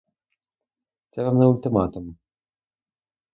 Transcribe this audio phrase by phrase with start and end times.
[1.09, 2.17] Це вам не ультиматум!